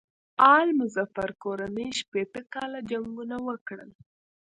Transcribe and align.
آل 0.55 0.67
مظفر 0.79 1.29
کورنۍ 1.43 1.87
شپېته 1.99 2.41
کاله 2.53 2.79
جنګونه 2.89 3.35
وکړل. 3.47 3.89